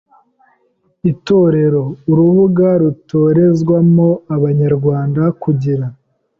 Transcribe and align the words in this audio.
Itorero: 1.11 1.81
Urubuga 2.09 2.67
rutorezwamo 2.81 4.07
Abanyarwanda 4.35 5.23
kugira 5.41 5.85